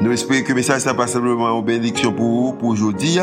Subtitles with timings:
[0.00, 3.18] Nous espérons que le message n'est pas simplement une bénédiction pour vous, pour aujourd'hui,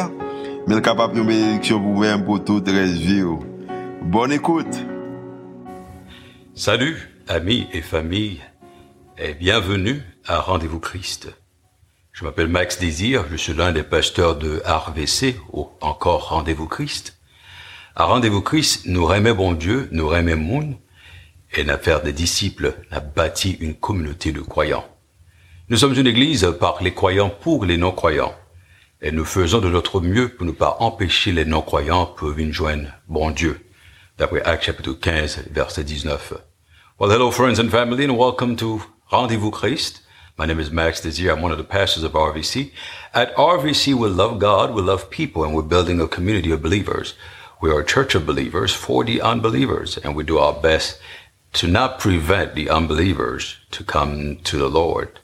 [0.67, 3.23] mais capable de bénédiction pour vous-même, pour toute la vie.
[4.01, 4.75] Bonne écoute.
[6.53, 6.97] Salut,
[7.29, 8.41] amis et famille,
[9.17, 11.33] et bienvenue à Rendez-vous Christ.
[12.11, 17.17] Je m'appelle Max Désir, je suis l'un des pasteurs de RVC, ou encore Rendez-vous Christ.
[17.95, 20.75] À Rendez-vous Christ, nous remet bon Dieu, nous remet monde,
[21.53, 24.85] et l'affaire des disciples a bâti une communauté de croyants.
[25.67, 28.35] Nous sommes une église par les croyants pour les non-croyants.
[29.01, 32.89] Et nous faisons de notre mieux pour ne pas empêcher les non-croyants pour venir joindre
[33.07, 33.59] bon Dieu.
[34.19, 36.33] D'après Acte chapitre 15, verset 19.
[36.99, 38.79] Well, hello friends and family and welcome to
[39.11, 40.03] Rendezvous Christ.
[40.37, 41.31] My name is Max Desir.
[41.31, 42.71] I'm one of the pastors of RVC.
[43.15, 47.15] At RVC, we love God, we love people, and we're building a community of believers.
[47.59, 50.99] We are a church of believers for the unbelievers, and we do our best
[51.53, 55.21] to not prevent the unbelievers to come to the Lord.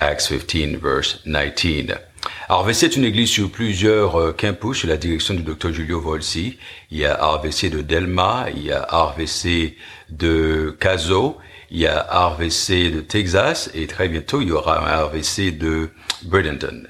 [0.00, 1.98] Acts 15, verse 19.
[2.48, 6.58] RVC est une église sur plusieurs euh, campus sous la direction du Dr Julio Volsi.
[6.90, 9.76] Il y a RVC de Delma, il y a RVC
[10.08, 11.36] de Caso,
[11.70, 15.90] il y a RVC de Texas et très bientôt il y aura un RVC de
[16.24, 16.88] Bradenton.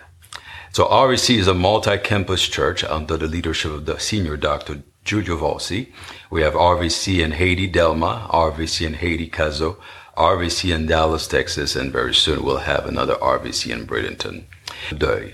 [0.73, 4.77] So RVC is a multi-campus church under the leadership of the senior Dr.
[5.05, 5.89] Julio Volsi.
[6.31, 9.79] We have RVC in Haiti, Delma, RVC in Haiti, Caso,
[10.17, 14.45] RVC in Dallas, Texas, and very soon we'll have another RVC in Bradenton.
[14.93, 15.33] Deuil.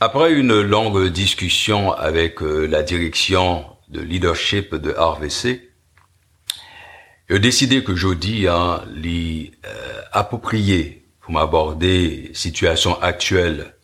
[0.00, 5.70] Après une longue discussion avec euh, la direction de leadership de RVC,
[7.28, 13.74] j'ai décidé que jeudi, hein, les euh, approprié pour m'aborder situation actuelle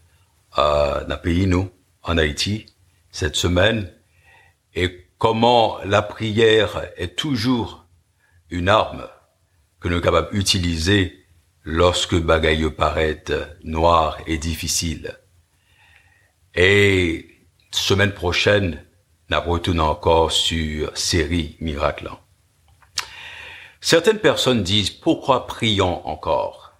[0.59, 1.70] euh, le pays, nous,
[2.03, 2.66] en Haïti,
[3.10, 3.93] cette semaine,
[4.75, 7.85] et comment la prière est toujours
[8.50, 9.08] une arme
[9.80, 11.26] que nous capables d'utiliser
[11.64, 13.24] lorsque bagaille paraît
[13.64, 15.18] noir et difficile.
[16.54, 17.28] Et
[17.70, 18.84] semaine prochaine,
[19.28, 22.10] nous retournons encore sur série miracle.
[23.80, 26.72] Certaines personnes disent pourquoi prions encore?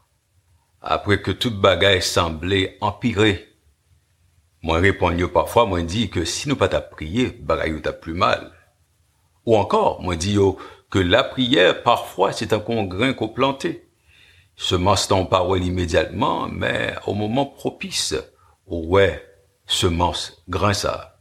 [0.81, 3.48] Après que toute bagaille semblait empirer.
[4.62, 8.53] Moi réponds parfois, moi dis que si nous pas ta prier, bagaille t'a plus mal.
[9.44, 10.38] Ou encore, moi dis
[10.97, 13.87] que la prière, parfois, c'est un congrain qu'on planté.
[14.57, 18.15] Semence ton parole immédiatement, mais au moment propice,
[18.67, 19.23] ouais,
[19.67, 21.19] semence grain ça.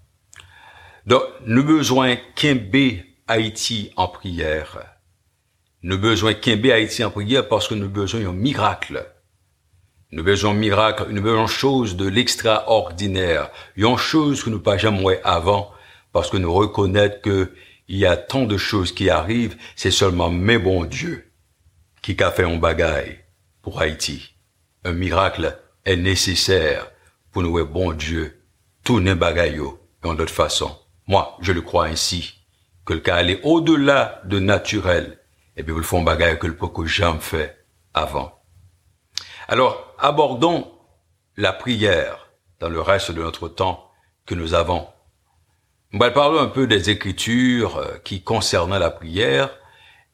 [1.05, 4.77] Donc, nous besoin qu'imber Haïti en prière.
[5.81, 9.05] Nous besoin qu'imber Haïti en prière parce que nous besoin d'un miracle.
[10.11, 15.19] Nous besoin d'un miracle, nous besoin chose de l'extraordinaire, une chose que nous pas jamais
[15.25, 15.73] avant
[16.13, 17.51] parce que nous reconnaissons que
[17.87, 21.31] il y a tant de choses qui arrivent, c'est seulement mes bon Dieu
[22.01, 23.19] qui a fait un bagaille
[23.61, 24.35] pour Haïti.
[24.83, 26.91] Un miracle est nécessaire
[27.31, 28.41] pour nous, bon Dieu,
[28.83, 29.59] tout n'est bagaille
[30.03, 30.77] en d'autres façon.
[31.07, 32.45] Moi, je le crois ainsi,
[32.85, 35.19] que le cas allait au-delà de naturel,
[35.57, 38.41] et puis vous le font bagaille que le peu que jamais fait avant.
[39.47, 40.71] Alors, abordons
[41.37, 42.29] la prière
[42.59, 43.91] dans le reste de notre temps
[44.25, 44.87] que nous avons
[45.93, 49.49] on va parler un peu des écritures euh, qui concernent la prière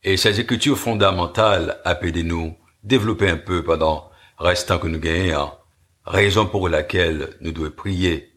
[0.04, 5.52] et ces écritures fondamentales appelez nous développer un peu pendant restant que nous gagnons,
[6.06, 8.34] raison pour laquelle nous devons prier.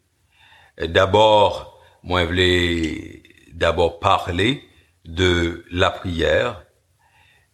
[0.79, 4.65] D'abord, moi, je voulais d'abord parler
[5.05, 6.65] de la prière.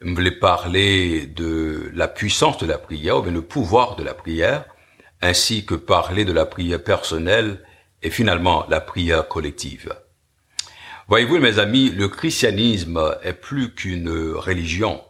[0.00, 4.14] Je voulais parler de la puissance de la prière, ou bien le pouvoir de la
[4.14, 4.64] prière,
[5.20, 7.62] ainsi que parler de la prière personnelle
[8.02, 9.94] et finalement la prière collective.
[11.08, 15.02] Voyez-vous, mes amis, le christianisme est plus qu'une religion.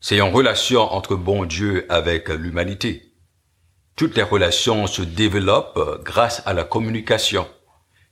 [0.00, 3.12] C'est une relation entre bon Dieu avec l'humanité.
[3.96, 7.48] Toutes les relations se développent grâce à la communication.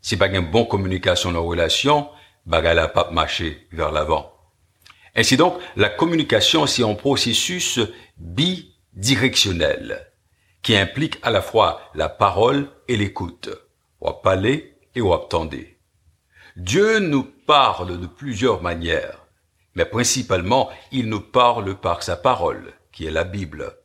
[0.02, 2.08] Si pas une bonne communication dans relation,
[2.46, 4.32] bagala pas marcher vers l'avant.
[5.14, 7.80] Ainsi donc, la communication, c'est un processus
[8.16, 10.12] bidirectionnel
[10.62, 13.50] qui implique à la fois la parole et l'écoute
[14.22, 15.78] parler et attendez.
[16.56, 19.26] Dieu nous parle de plusieurs manières,
[19.74, 23.76] mais principalement, il nous parle par sa parole, qui est la Bible.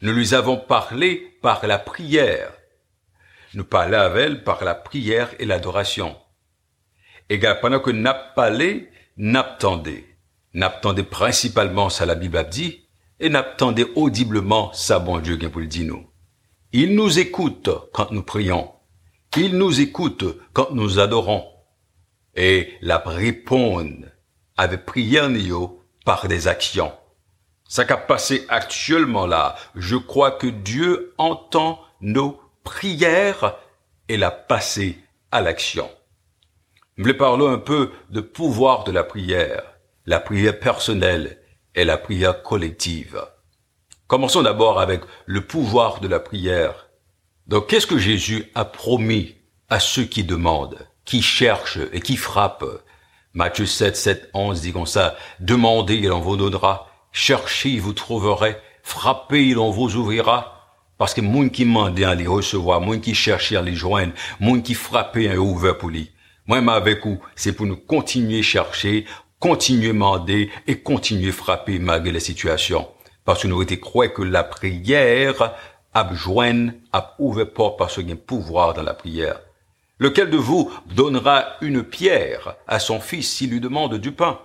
[0.00, 2.52] Nous lui avons parlé par la prière.
[3.54, 6.16] Nous parlons avec elle par la prière et l'adoration.
[7.28, 10.06] Et pendant que n'a parlé, n'attendez.
[11.10, 12.86] Principalement ça la Bible a dit,
[13.20, 16.08] et n'attendez audiblement ça bon Dieu pour le dire nous.
[16.72, 18.72] Il nous écoute quand nous prions.
[19.36, 21.44] Il nous écoute quand nous adorons.
[22.34, 24.06] Et la répondre
[24.56, 25.30] avec prière
[26.04, 26.92] par des actions.
[27.68, 29.54] Ça qu'a passé actuellement là.
[29.74, 33.56] Je crois que Dieu entend nos prières
[34.08, 34.98] et l'a passé
[35.30, 35.88] à l'action.
[36.96, 39.62] Je voulais parler un peu de pouvoir de la prière,
[40.06, 41.40] la prière personnelle
[41.74, 43.22] et la prière collective.
[44.08, 46.87] Commençons d'abord avec le pouvoir de la prière.
[47.48, 49.34] Donc, qu'est-ce que Jésus a promis
[49.70, 52.84] à ceux qui demandent, qui cherchent et qui frappent?
[53.32, 58.56] Matthieu 7, 7, 11 dit comme ça, demandez, il en vous donnera, cherchez, vous trouverez,
[58.82, 60.54] frappez, il en vous ouvrira.
[60.98, 64.62] Parce que moun qui demandent à les recevoir, moun qui cherchent à les joindre, moun
[64.62, 66.10] qui frappent est ouvert pour lui.
[66.46, 69.06] Moi, avec vous, c'est pour nous continuer chercher,
[69.38, 72.88] continuer demander et continuer frapper malgré la situation
[73.28, 75.52] parce que nous été croire que la prière
[75.94, 79.40] a joint, a ouvert pouvoir dans la prière.
[79.98, 84.40] Lequel de vous donnera une pierre à son fils s'il lui demande du pain?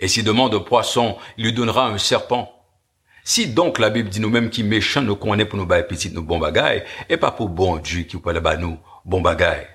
[0.00, 2.54] Et s'il demande un poisson, il lui donnera un serpent.
[3.24, 6.22] Si donc la Bible dit nous-mêmes qui méchants nous connaît pour nous bailler petit nous
[6.22, 9.66] bon bagaille, et pas pour bon Dieu qui peut là nous bon bagaille.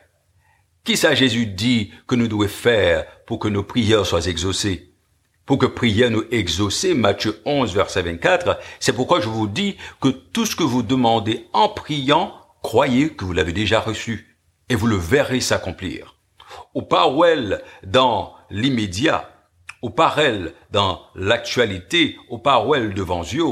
[0.84, 4.93] Qui ça Jésus dit que nous devons faire pour que nos prières soient exaucées?
[5.46, 10.10] Pour que prière nous exaucer, Matthieu 11, verset 24, c'est pourquoi je vous dis que
[10.10, 14.38] tout ce que vous demandez en priant, croyez que vous l'avez déjà reçu,
[14.70, 16.16] et vous le verrez s'accomplir.
[16.74, 19.30] Au parole dans l'immédiat,
[19.82, 23.44] au parel dans l'actualité, au parole devant Dieu,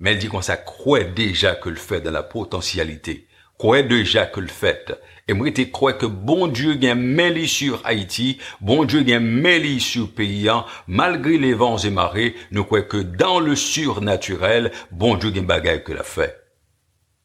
[0.00, 3.28] mais elle dit qu'on ça croit déjà que le fait dans la potentialité,
[3.58, 4.92] croit déjà que le fait,
[5.28, 9.80] et moi, je crois que bon Dieu gagne mêlé sur Haïti, bon Dieu gagne mêlé
[9.80, 10.48] sur pays,
[10.86, 15.82] malgré les vents et marées, nous croyons que dans le surnaturel, bon Dieu gagne bagaille
[15.82, 16.40] que la fait.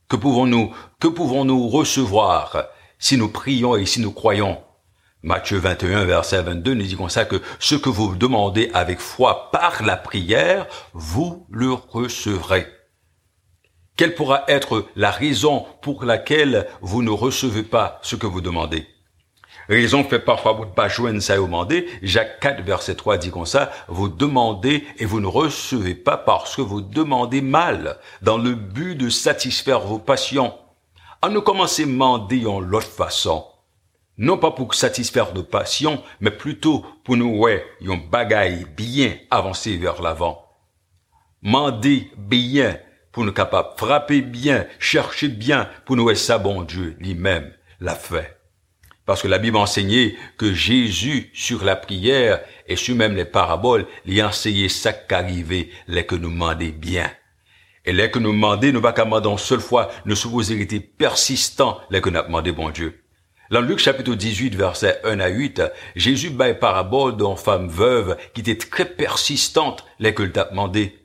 [0.09, 4.57] Que pouvons-nous, que pouvons-nous recevoir si nous prions et si nous croyons?
[5.21, 9.51] Matthieu 21, verset 22 nous dit comme ça que ce que vous demandez avec foi
[9.51, 12.65] par la prière, vous le recevrez.
[13.97, 18.87] Quelle pourra être la raison pour laquelle vous ne recevez pas ce que vous demandez?
[19.69, 21.87] Raison fait parfois vous ne pas joindre ça au demander.
[22.01, 26.55] Jacques 4, verset 3 dit comme ça, vous demandez et vous ne recevez pas parce
[26.55, 30.53] que vous demandez mal, dans le but de satisfaire vos passions.
[31.21, 33.45] À nous commencer à demander en l'autre façon.
[34.17, 39.77] Non pas pour satisfaire nos passions, mais plutôt pour nous, ouais, un bagaille bien avancé
[39.77, 40.45] vers l'avant.
[41.41, 42.77] Mandez bien
[43.11, 47.95] pour nous capables frapper bien, chercher bien, pour nous être ça bon Dieu lui-même l'a
[47.95, 48.37] fait.
[49.05, 53.87] Parce que la Bible enseignait que Jésus, sur la prière et sur même les paraboles,
[54.05, 57.11] lui enseignait ça qu'arrivait, les que nous demandait bien.
[57.83, 60.79] Et les que nous demandait, nous pas qu'à demander une seule fois, nous supposons été
[60.79, 63.01] persistants, les que nous demandé bon Dieu.
[63.49, 65.63] Dans Luc chapitre 18, verset 1 à 8,
[65.95, 71.00] Jésus bat parabole d'une femme veuve qui était très persistante, les que t'a demandé.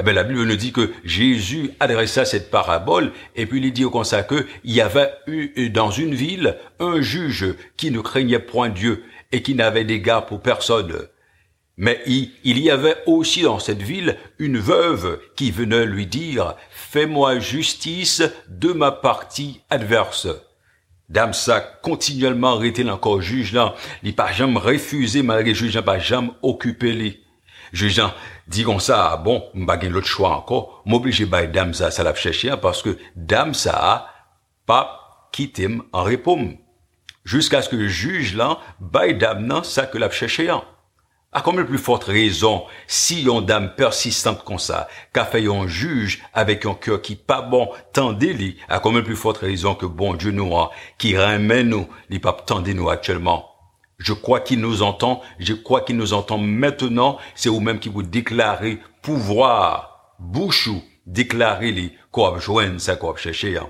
[0.00, 3.84] Eh bien, la Bible nous dit que Jésus adressa cette parabole et puis il dit
[3.84, 8.38] au ça que il y avait eu dans une ville un juge qui ne craignait
[8.38, 11.06] point Dieu et qui n'avait d'égard pour personne.
[11.76, 17.38] Mais il, y avait aussi dans cette ville une veuve qui venait lui dire, fais-moi
[17.38, 20.28] justice de ma partie adverse.
[21.10, 26.30] Dame ça continuellement arrêté encore juge là, il pas jamais refusé malgré juge pas jamais
[26.40, 27.20] occupé lui.
[27.72, 28.00] Juge
[28.50, 32.50] dit comme ça, bon, m'a l'autre choix encore, m'obliger by dame ça, ça l'a cherché,
[32.50, 34.08] hein, parce que dame ça,
[34.66, 36.54] pas quitté en réponse.
[37.24, 40.64] Jusqu'à ce que le juge là, by dame non, ça que l'a cherché, hein.
[41.32, 46.20] À combien plus forte raison, si une dame persistante comme ça, qu'a fait un juge
[46.34, 50.32] avec un cœur qui pas bon, tendez-lui, à combien plus forte raison que bon Dieu
[50.32, 53.49] nous a, qui ramène nous, les papes tendez nous actuellement.
[54.00, 55.20] Je crois qu'il nous entend.
[55.38, 57.18] Je crois qu'il nous entend maintenant.
[57.34, 63.58] C'est vous-même qui vous déclarez pouvoir, bouchou, déclarer les quoi joindre ça quoi chercher.
[63.58, 63.68] Hein.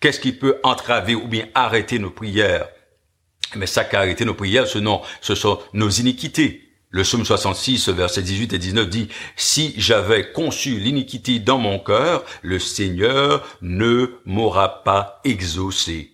[0.00, 2.68] Qu'est-ce qui peut entraver ou bien arrêter nos prières?
[3.56, 6.62] Mais ça qui arrêter nos prières, ce, non, ce sont nos iniquités.
[6.90, 12.24] Le psaume 66, verset 18 et 19 dit, Si j'avais conçu l'iniquité dans mon cœur,
[12.42, 16.13] le Seigneur ne m'aura pas exaucé.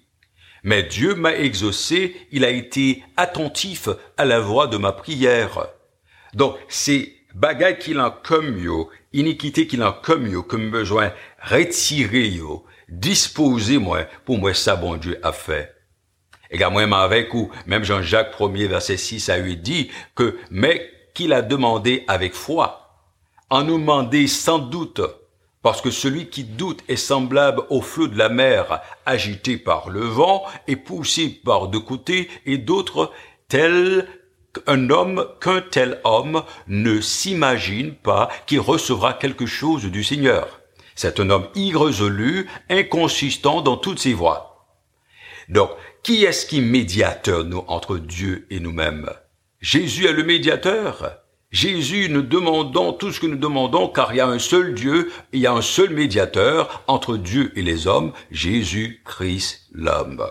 [0.62, 5.66] Mais Dieu m'a exaucé, il a été attentif à la voix de ma prière.
[6.34, 11.12] Donc, c'est bagay qu'il en comme yo, iniquité qu'il en comme yo, comme besoin
[11.42, 15.74] retirer yo, disposer moi pour moi ça bon Dieu a fait.
[16.50, 21.32] Et moi avec ou même Jean-Jacques 1er verset 6 à 8 dit que mais qu'il
[21.32, 22.80] a demandé avec foi,
[23.50, 25.00] en nous demander sans doute,
[25.62, 30.00] parce que celui qui doute est semblable au flot de la mer agité par le
[30.00, 33.10] vent et poussé par deux côtés et d'autres
[33.48, 34.06] tels
[34.66, 40.60] un homme qu'un tel homme ne s'imagine pas qu'il recevra quelque chose du Seigneur.
[40.96, 44.66] C'est un homme irrésolu, inconsistant dans toutes ses voies.
[45.48, 45.70] Donc,
[46.02, 49.10] qui est-ce qui médiateur nous, entre Dieu et nous-mêmes?
[49.60, 51.20] Jésus est le médiateur?
[51.50, 55.10] Jésus, nous demandons tout ce que nous demandons, car il y a un seul Dieu,
[55.32, 60.24] il y a un seul médiateur entre Dieu et les hommes, Jésus-Christ l'homme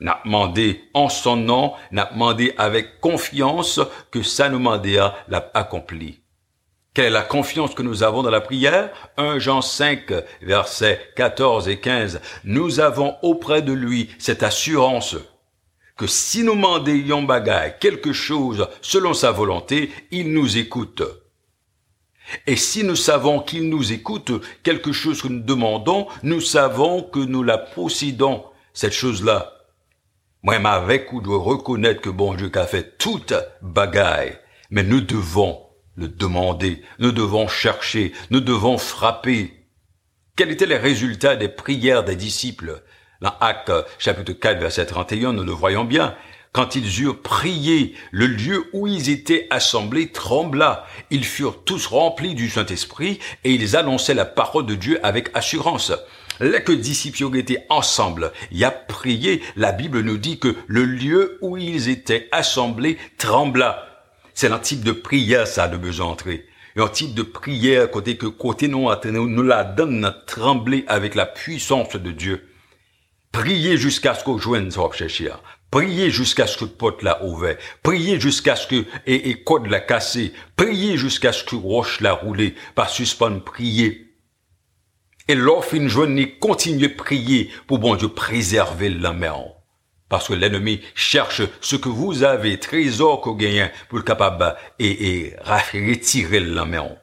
[0.00, 3.80] n'a demandé en son nom, n'a demandé avec confiance
[4.10, 6.20] que ça nous l'a accompli.
[6.94, 8.90] Quelle est la confiance que nous avons dans la prière?
[9.16, 12.20] 1 Jean 5, versets 14 et 15.
[12.44, 15.16] Nous avons auprès de lui cette assurance
[15.98, 21.02] que si nous mendions bagaille quelque chose selon sa volonté, il nous écoute.
[22.46, 24.30] Et si nous savons qu'il nous écoute,
[24.62, 29.52] quelque chose que nous demandons, nous savons que nous la possédons, cette chose-là.
[30.44, 34.38] Moi, avec ou dois reconnaître que bon Dieu a fait toute bagaille,
[34.70, 39.66] mais nous devons le demander, nous devons chercher, nous devons frapper.
[40.36, 42.84] Quels étaient les résultats des prières des disciples?
[43.20, 43.34] Dans
[43.98, 46.14] chapitre 4 verset 31, nous le voyons bien.
[46.52, 50.86] Quand ils eurent prié, le lieu où ils étaient assemblés trembla.
[51.10, 55.92] Ils furent tous remplis du Saint-Esprit et ils annonçaient la parole de Dieu avec assurance.
[56.38, 61.38] Les que disciples étaient ensemble, y a prié, la Bible nous dit que le lieu
[61.40, 64.06] où ils étaient assemblés trembla.
[64.32, 66.46] C'est un type de prière, ça, de besoin entrer.
[66.76, 71.96] un type de prière, côté que, côté nous, nous la donne trembler avec la puissance
[71.96, 72.47] de Dieu.
[73.32, 75.30] Priez jusqu'à ce qu'on joigne chercher.
[75.70, 77.56] Priez jusqu'à ce que pote l'a ouvert.
[77.82, 80.32] Priez jusqu'à ce que, et, et code l'a cassé.
[80.56, 82.54] Priez jusqu'à ce que roche l'a roulé.
[82.74, 84.08] Pas suspendre, priez
[85.28, 89.52] et l'offre journée, continuez à prier pour bon Dieu préserver la maison.
[90.08, 95.08] Parce que l'ennemi cherche ce que vous avez, trésor qu'on gagne, pour le capable et,
[95.08, 96.96] et retirer la maison.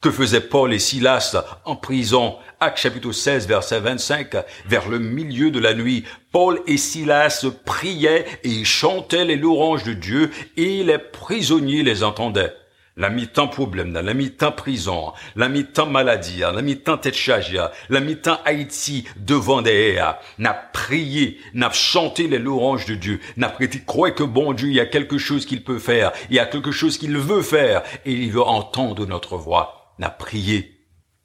[0.00, 2.36] Que faisaient Paul et Silas en prison?
[2.60, 4.36] Acte chapitre 16, verset 25,
[4.66, 9.94] vers le milieu de la nuit, Paul et Silas priaient et chantaient les louanges de
[9.94, 12.54] Dieu et les prisonniers les entendaient.
[12.98, 18.38] La mi-temps problème, la mi-temps prison, la mi-temps maladie, la mi-temps tête chargée, la mi-temps
[18.44, 20.02] Haïti devant des
[20.38, 24.74] n'a prié, n'a chanté les louanges de Dieu, n'a prêté croire que bon Dieu, il
[24.74, 27.82] y a quelque chose qu'il peut faire, il y a quelque chose qu'il veut faire,
[28.06, 30.72] et il veut entendre notre voix, n'a prié.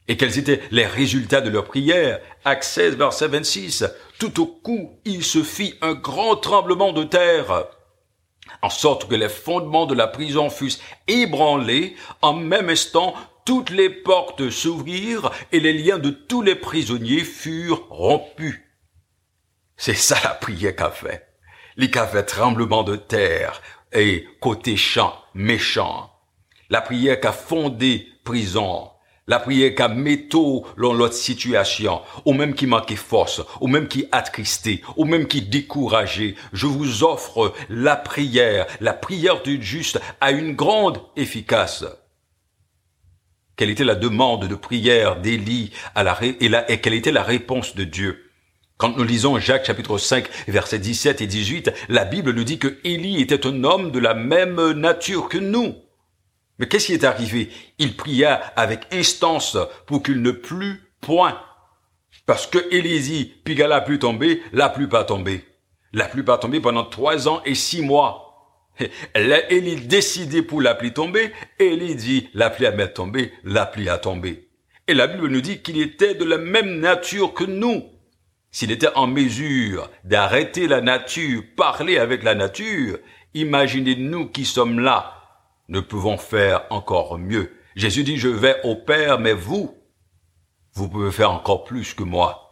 [0.07, 2.19] Et quels étaient les résultats de leur prière?
[2.43, 3.85] Acte 16, verset 26.
[4.19, 7.67] Tout au coup, il se fit un grand tremblement de terre
[8.61, 13.89] en sorte que les fondements de la prison fussent ébranlés, en même instant toutes les
[13.89, 18.61] portes s'ouvrirent et les liens de tous les prisonniers furent rompus.
[19.77, 21.27] C'est ça la prière qu'a fait.
[21.75, 23.61] Les qu'a fait tremblement de terre
[23.93, 26.11] et côté champ méchant.
[26.69, 28.89] La prière qu'a fondé prison,
[29.27, 34.05] la prière qu'a métaux dans l'autre situation, ou même qui manquait force, ou même qui
[34.11, 38.67] attristé, ou même qui découragé, je vous offre la prière.
[38.81, 41.85] La prière du juste a une grande efficace.
[43.55, 47.75] Quelle était la demande de prière d'Élie à la, et, et quelle était la réponse
[47.75, 48.31] de Dieu?
[48.77, 52.79] Quand nous lisons Jacques chapitre 5 versets 17 et 18, la Bible nous dit que
[52.83, 55.75] Élie était un homme de la même nature que nous.
[56.61, 57.49] Mais qu'est-ce qui est arrivé?
[57.79, 61.41] Il pria avec instance pour qu'il ne plût point.
[62.27, 65.43] Parce que Élisée, puis la pluie tombée, la pluie pas tombée.
[65.91, 68.27] La pluie pas tombée pendant trois ans et six mois.
[69.15, 73.97] Élie décidé pour la pluie tomber, Élie dit la pluie a tombé, la pluie a
[73.97, 74.47] tombé.
[74.87, 77.85] Et la Bible nous dit qu'il était de la même nature que nous.
[78.51, 82.99] S'il était en mesure d'arrêter la nature, parler avec la nature,
[83.33, 85.20] imaginez-nous qui sommes là,
[85.71, 87.57] nous pouvons faire encore mieux.
[87.77, 89.73] Jésus dit, je vais au Père, mais vous,
[90.73, 92.51] vous pouvez faire encore plus que moi.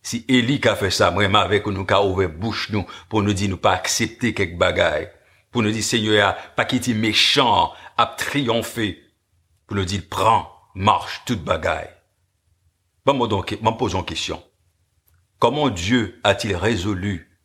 [0.00, 3.50] Si Élie a fait ça, vraiment avec nous, qu'a ouvert bouche nous, pour nous dire,
[3.50, 5.10] nous pas accepter quelques bagailles,
[5.50, 9.02] pour nous dire, Seigneur, pas quitter méchant, à triompher,
[9.66, 11.90] pour nous dire, prends, marche, toute bagaille.
[13.04, 14.42] Bon, moi donc, m'en posons question.
[15.38, 17.38] Comment Dieu a-t-il résolu?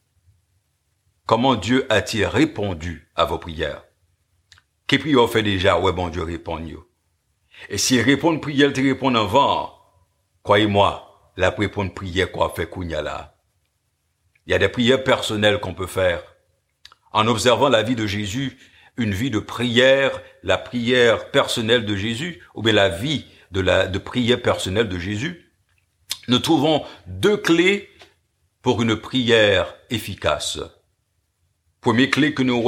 [1.25, 3.83] Comment Dieu a-t-il répondu à vos prières?
[4.91, 5.79] Qu'est prière fait déjà?
[5.79, 6.85] Ouais, bon Dieu répond, yo.
[7.69, 9.73] Et si répond prière, tu réponds avant,
[10.43, 13.37] croyez-moi, la répondre prière quoi fait kounya là.
[14.45, 16.21] Il y a des prières personnelles qu'on peut faire.
[17.13, 18.57] En observant la vie de Jésus,
[18.97, 23.87] une vie de prière, la prière personnelle de Jésus, ou bien la vie de la,
[23.87, 25.53] de prière personnelle de Jésus,
[26.27, 27.87] nous trouvons deux clés
[28.61, 30.59] pour une prière efficace.
[31.79, 32.61] Première clé que nous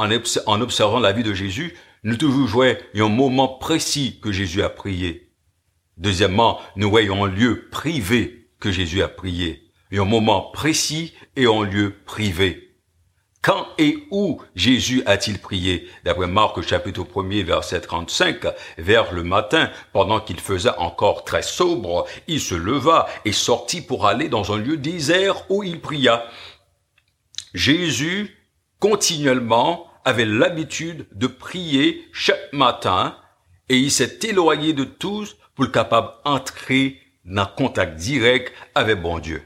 [0.00, 4.70] en observant la vie de Jésus, nous toujours jouons un moment précis que Jésus a
[4.70, 5.32] prié.
[5.98, 9.70] Deuxièmement, nous voyons un lieu privé que Jésus a prié.
[9.92, 12.70] Un moment précis et un lieu privé.
[13.42, 15.88] Quand et où Jésus a-t-il prié?
[16.04, 22.06] D'après Marc chapitre 1er verset 35, vers le matin, pendant qu'il faisait encore très sobre,
[22.28, 26.24] il se leva et sortit pour aller dans un lieu désert où il pria.
[27.54, 28.36] Jésus,
[28.78, 33.16] continuellement, avait l'habitude de prier chaque matin
[33.68, 39.18] et il s'est éloigné de tous pour le capable d'entrer dans contact direct avec bon
[39.18, 39.42] Dieu.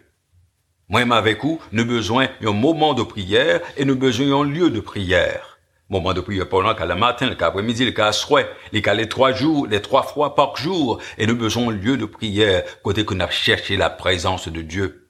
[0.89, 4.81] Moi-même avec vous, nous besoin d'un moment de prière et nous besoin d'un lieu de
[4.81, 5.59] prière.
[5.91, 9.09] Moment de prière pendant qu'à la matin, le après-midi, le cas soir, les cas les
[9.09, 13.05] trois jours, les trois fois par jour, et nous besoin d'un lieu de prière, côté
[13.05, 15.09] qu'on a cherché la présence de Dieu.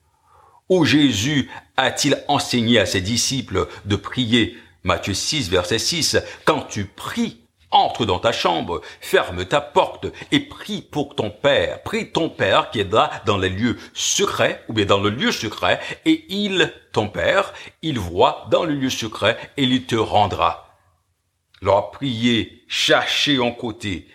[0.68, 4.56] Où Jésus a-t-il enseigné à ses disciples de prier?
[4.84, 10.40] Matthieu 6, verset 6, quand tu pries, entre dans ta chambre, ferme ta porte et
[10.40, 11.82] prie pour ton Père.
[11.82, 15.32] Prie ton Père qui est là dans les lieux secrets ou bien dans le lieu
[15.32, 20.76] secret et il, ton Père, il voit dans le lieu secret et il te rendra.
[21.62, 24.06] Leur prier, chercher en côté,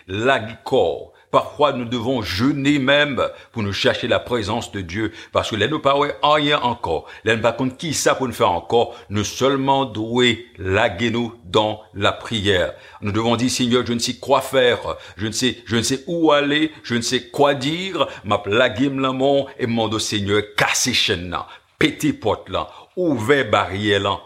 [0.63, 3.21] corps, Parfois, nous devons jeûner même
[3.51, 5.11] pour nous chercher la présence de Dieu.
[5.31, 7.05] Parce que là, nous parlons rien encore.
[7.23, 8.95] Là, nous pas contre qui ça pour nous faire encore.
[9.09, 12.73] Nous seulement douer laguer nous dans la prière.
[13.01, 14.97] Nous devons dire, Seigneur, je ne sais quoi faire.
[15.17, 16.71] Je ne sais, je ne sais où aller.
[16.81, 18.07] Je ne sais quoi dire.
[18.23, 21.45] Ma plaguer l'amour et mon Seigneur, casser chaîne là.
[21.77, 22.69] Péter porte là.
[22.95, 24.19] Ouvert barrière là.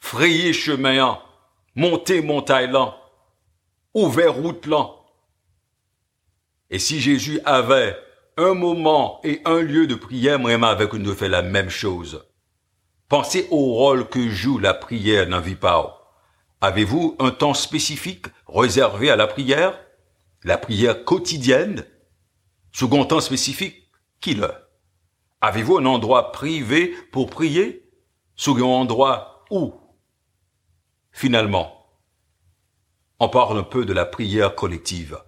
[0.00, 1.20] Frayer chemin là.
[1.76, 2.96] Monter montagne là.
[3.94, 4.88] Ouvert route là
[6.74, 7.96] et si Jésus avait
[8.36, 12.26] un moment et un lieu de prière, avec nous fait la même chose.
[13.08, 15.56] Pensez au rôle que joue la prière dans vie
[16.60, 19.78] Avez-vous un temps spécifique réservé à la prière?
[20.42, 21.86] La prière quotidienne?
[22.72, 23.88] Second temps spécifique?
[24.20, 24.50] Qui le?
[25.42, 27.88] Avez-vous un endroit privé pour prier?
[28.34, 29.74] Second endroit où?
[31.12, 31.86] Finalement,
[33.20, 35.20] on parle un peu de la prière collective.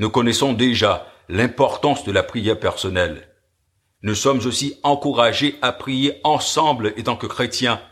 [0.00, 3.28] Nous connaissons déjà l'importance de la prière personnelle.
[4.00, 7.82] Nous sommes aussi encouragés à prier ensemble étant que chrétiens.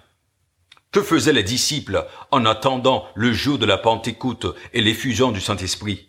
[0.91, 6.09] Que faisaient les disciples en attendant le jour de la Pentecôte et l'effusion du Saint-Esprit?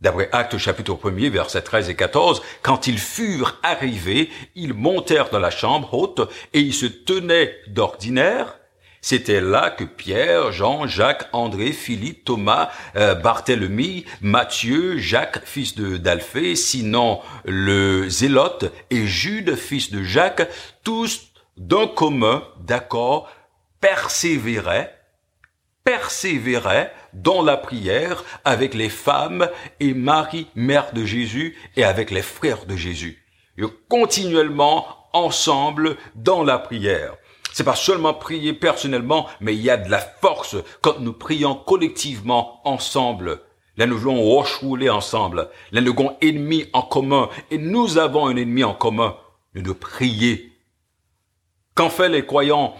[0.00, 5.40] D'après Actes chapitre 1er, versets 13 et 14, quand ils furent arrivés, ils montèrent dans
[5.40, 6.22] la chambre haute
[6.54, 8.58] et ils se tenaient d'ordinaire
[9.04, 15.98] c'était là que Pierre, Jean, Jacques, André, Philippe, Thomas, euh, Barthélemy, Matthieu, Jacques, fils de
[15.98, 20.48] d'Alphée, sinon le Zélote et Jude, fils de Jacques,
[20.84, 23.30] tous d'un commun, d'accord,
[23.82, 24.98] persévéraient,
[25.84, 32.22] persévéraient dans la prière avec les femmes et Marie, mère de Jésus, et avec les
[32.22, 33.22] frères de Jésus.
[33.58, 37.18] Ils continuellement ensemble dans la prière.
[37.54, 41.54] C'est pas seulement prier personnellement, mais il y a de la force quand nous prions
[41.54, 43.42] collectivement ensemble.
[43.76, 45.48] Là, nous voulons rouler ensemble.
[45.70, 47.28] Là, nous avons ennemi en commun.
[47.52, 49.16] Et nous avons un ennemi en commun.
[49.54, 50.50] Devons prier.
[51.76, 52.74] Qu'en fait les croyants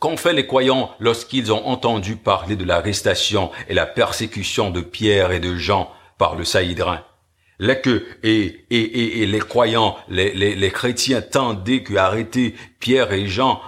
[0.00, 5.30] Qu'ont fait les croyants lorsqu'ils ont entendu parler de l'arrestation et la persécution de Pierre
[5.30, 7.04] et de Jean par le Saïdrin?
[7.62, 13.12] Là que, et, et, et, les croyants, les, les, les chrétiens tendaient que arrêter Pierre
[13.12, 13.62] et Jean,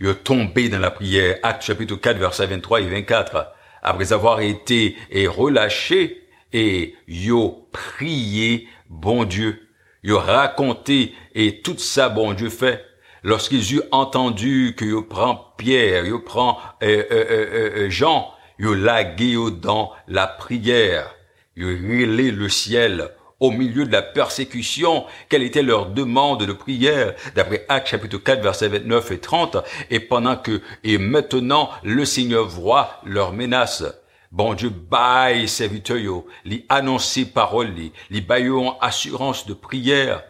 [0.00, 1.36] ils tombé dans la prière.
[1.44, 3.52] Acte chapitre 4, versets 23 et 24.
[3.80, 6.20] Après avoir été et relâchés,
[6.52, 9.68] et yo prié, bon Dieu.
[10.02, 12.84] Yo raconté, et tout ça, bon Dieu fait.
[13.22, 18.74] Lorsqu'ils eurent entendu que yo prend Pierre, yo prend euh, euh, euh, euh Jean, yo
[18.74, 21.14] lagué dans la prière.
[21.54, 27.14] Yo relé le ciel au milieu de la persécution, quelle était leur demande de prière,
[27.34, 29.56] d'après Actes chapitre 4 versets 29 et 30,
[29.90, 33.84] et pendant que, et maintenant, le Seigneur voit leurs menaces.
[34.32, 37.72] Bon Dieu, baille serviteurs, les annoncer paroles,
[38.10, 40.22] les baillons assurance de prière,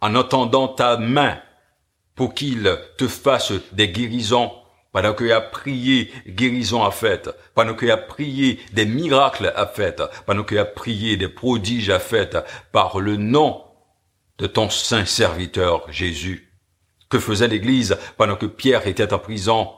[0.00, 1.38] en entendant ta main,
[2.14, 4.50] pour qu'il te fasse des guérisons,
[4.96, 10.02] pendant qu'il a prié, guérison a fait, pendant qu'il a prié, des miracles a fait,
[10.24, 12.38] pendant qu'il a prié, des prodiges a fait,
[12.72, 13.62] par le nom
[14.38, 16.50] de ton saint serviteur Jésus.
[17.10, 19.68] Que faisait l'Église pendant que Pierre était en prison?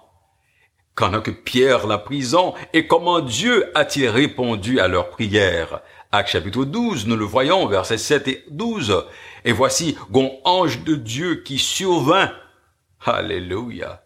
[0.94, 5.80] Pendant que Pierre la prison, et comment Dieu a-t-il répondu à leur prière?
[6.12, 9.04] Acte chapitre 12, nous le voyons, versets 7 et 12.
[9.44, 12.30] Et voici, gon ange de Dieu qui survint.
[13.04, 14.04] Alléluia.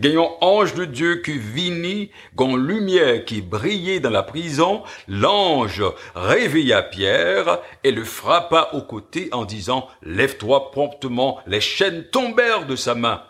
[0.00, 6.82] Gagnons ange de Dieu qui vini, gon lumière qui brillait dans la prison, l'ange réveilla
[6.82, 12.94] Pierre et le frappa au côté en disant, lève-toi promptement, les chaînes tombèrent de sa
[12.94, 13.22] main.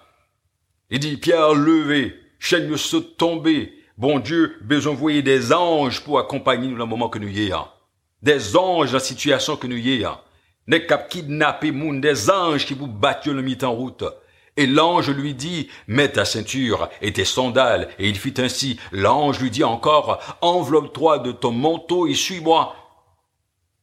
[0.90, 3.72] Il dit, Pierre, levé, chaînes se tomber.
[3.98, 7.44] Bon Dieu, besoin envoyer des anges pour accompagner nous dans le moment que nous y
[7.44, 7.66] ayons.
[8.22, 10.16] Des anges dans la situation que nous y ayons.
[10.66, 14.04] N'est cap kidnapper moun, des anges qui vous battent le mit en route.
[14.56, 17.88] Et l'ange lui dit, mets ta ceinture et tes sandales.
[17.98, 18.78] Et il fit ainsi.
[18.92, 22.76] L'ange lui dit encore, enveloppe-toi de ton manteau et suis-moi.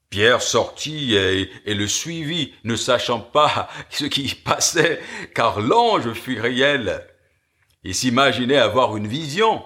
[0.09, 5.01] Pierre sortit et, le suivit, ne sachant pas ce qui passait,
[5.33, 7.07] car l'ange fut réel.
[7.83, 9.63] Il s'imaginait avoir une vision.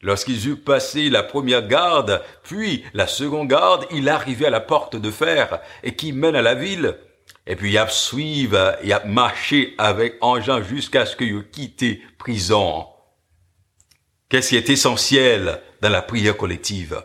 [0.00, 4.96] Lorsqu'ils eurent passé la première garde, puis la seconde garde, il arrivait à la porte
[4.96, 6.96] de fer et qui mène à la ville.
[7.46, 8.48] Et puis il a suivi,
[8.82, 12.86] il a marché avec engin jusqu'à ce qu'il ait quitté prison.
[14.28, 17.04] Qu'est-ce qui est essentiel dans la prière collective?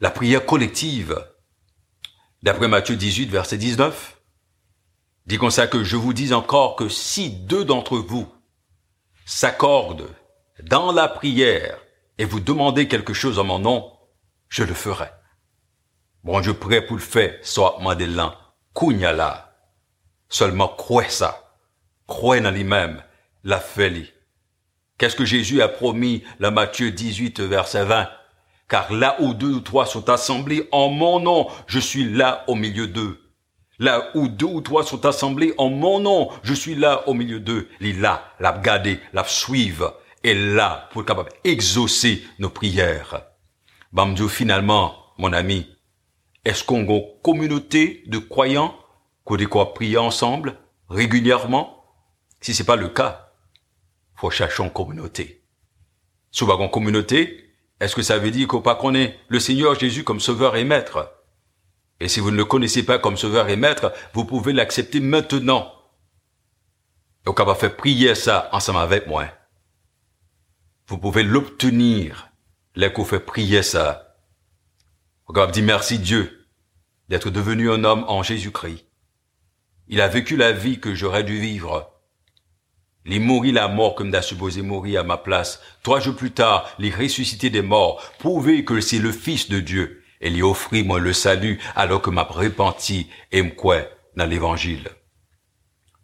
[0.00, 1.22] La prière collective,
[2.42, 4.18] d'après Matthieu 18, verset 19,
[5.26, 8.32] dit comme ça que je vous dis encore que si deux d'entre vous
[9.26, 10.08] s'accordent
[10.62, 11.78] dans la prière
[12.16, 13.92] et vous demandez quelque chose en mon nom,
[14.48, 15.10] je le ferai.
[16.24, 17.78] Bon, je prie pour le faire, soit
[18.82, 19.54] Madeline là.
[20.28, 21.54] Seulement crois ça.
[22.08, 23.02] Dans lui-même.
[23.44, 23.62] La
[24.98, 28.08] Qu'est-ce que Jésus a promis, la Matthieu 18, verset 20?
[28.68, 32.54] Car là où deux ou trois sont assemblés en mon nom, je suis là au
[32.54, 33.18] milieu d'eux.
[33.78, 37.40] Là où deux ou trois sont assemblés en mon nom, je suis là au milieu
[37.40, 37.68] d'eux.
[37.80, 43.22] Il là, la garder, la suivre, et là pour être capable d'exaucer nos prières.
[43.92, 45.66] Bamdou, finalement, mon ami,
[46.44, 48.78] est-ce qu'on a une communauté de croyants
[49.24, 50.56] qu'on doit prier ensemble
[50.88, 51.84] régulièrement?
[52.40, 53.32] Si c'est pas le cas,
[54.14, 55.44] faut chercher une communauté.
[56.30, 60.04] Si on une communauté, est-ce que ça veut dire qu'on pas connaît le Seigneur Jésus
[60.04, 61.14] comme sauveur et maître?
[62.00, 65.72] Et si vous ne le connaissez pas comme sauveur et maître, vous pouvez l'accepter maintenant.
[67.24, 69.26] Donc on va faire prier ça ensemble avec moi.
[70.86, 72.30] Vous pouvez l'obtenir.
[72.74, 74.07] Là qu'on fait prier ça
[75.28, 76.46] on dit merci Dieu
[77.08, 78.84] d'être devenu un homme en Jésus-Christ.
[79.88, 81.90] Il a vécu la vie que j'aurais dû vivre.
[83.06, 85.62] Il mourit la mort comme d'à supposé mourir à ma place.
[85.82, 90.02] Trois jours plus tard, il ressuscité des morts, prouvé que c'est le Fils de Dieu.
[90.20, 93.82] Et lui offrit moi le salut alors que m'a repenti et me quoi
[94.16, 94.88] dans l'évangile.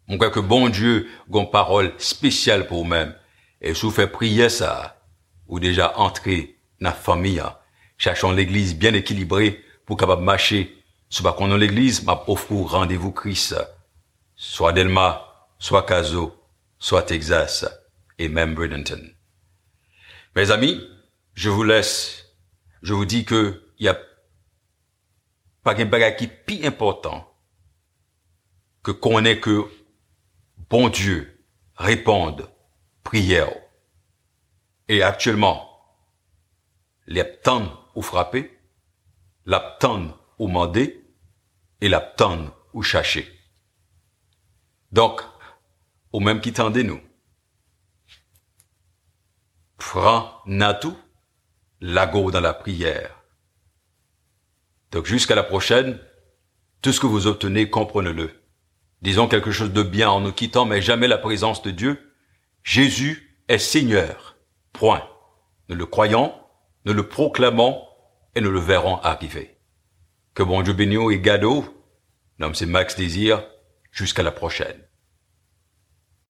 [0.07, 3.15] Mon que bon Dieu une parole spéciale pour moi-même.
[3.61, 5.01] Et si vous faites prier ça,
[5.47, 7.41] ou déjà entrer dans la famille,
[8.05, 10.77] Cherchons l'église bien équilibrée pour capable marcher.
[11.09, 13.55] Soit qu'on a l'église, m'a offre rendez-vous Christ.
[14.35, 16.39] Soit Delma, soit Caso,
[16.77, 17.65] soit Texas
[18.19, 19.11] et même Bradenton.
[20.35, 20.87] Mes amis,
[21.33, 22.27] je vous laisse.
[22.83, 23.97] Je vous dis que il y a
[25.63, 27.27] pas un bagage qui est plus important
[28.83, 29.63] que qu'on ait que
[30.69, 31.43] bon Dieu
[31.75, 32.47] réponde
[33.03, 33.49] prière.
[34.89, 35.67] Et actuellement,
[37.07, 38.51] les temps ou frapper,
[39.45, 41.05] l'aptendre ou mander
[41.81, 43.31] et l'aptendre ou chercher.
[44.91, 45.21] Donc,
[46.11, 47.01] au même qui tendez nous,
[49.77, 50.97] prends Natou,
[51.81, 53.23] lago dans la prière.
[54.91, 55.99] Donc jusqu'à la prochaine,
[56.81, 58.31] tout ce que vous obtenez, comprenez-le.
[59.01, 62.13] Disons quelque chose de bien en nous quittant, mais jamais la présence de Dieu.
[62.63, 64.37] Jésus est Seigneur.
[64.73, 65.07] Point.
[65.69, 66.33] Nous le croyons,
[66.85, 67.84] nous le proclamons
[68.35, 69.57] et nous le verrons arriver.
[70.33, 70.75] Que bon Dieu
[71.11, 71.65] et gado.
[72.39, 73.43] Nom c'est Max Désir.
[73.91, 74.81] Jusqu'à la prochaine.